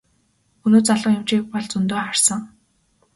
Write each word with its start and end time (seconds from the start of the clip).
Өнөө 0.65 0.81
залуу 0.87 1.11
эмчийг 1.17 1.43
бол 1.51 1.65
зөндөө 1.73 1.99
харсан. 2.03 2.41